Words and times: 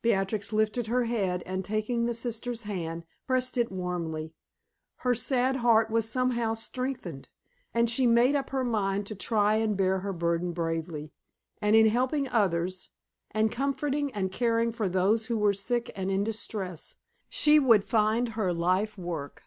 Beatrix 0.00 0.54
lifted 0.54 0.86
her 0.86 1.04
head 1.04 1.42
and 1.44 1.62
taking 1.62 2.06
the 2.06 2.14
sister's 2.14 2.62
hand, 2.62 3.04
pressed 3.26 3.58
it 3.58 3.70
warmly. 3.70 4.34
Her 5.00 5.14
sad 5.14 5.56
heart 5.56 5.90
was 5.90 6.08
somehow 6.08 6.54
strengthened, 6.54 7.28
and 7.74 7.90
she 7.90 8.06
made 8.06 8.34
up 8.34 8.48
her 8.48 8.64
mind 8.64 9.06
to 9.08 9.14
try 9.14 9.56
and 9.56 9.76
bear 9.76 9.98
her 9.98 10.14
burden 10.14 10.52
bravely, 10.54 11.12
and 11.60 11.76
in 11.76 11.88
helping 11.88 12.26
others, 12.26 12.88
and 13.32 13.52
comforting 13.52 14.10
and 14.14 14.32
caring 14.32 14.72
for 14.72 14.88
those 14.88 15.26
who 15.26 15.36
were 15.36 15.52
sick 15.52 15.90
and 15.94 16.10
in 16.10 16.24
distress, 16.24 16.94
she 17.28 17.58
would 17.58 17.84
find 17.84 18.30
her 18.30 18.54
life 18.54 18.96
work. 18.96 19.42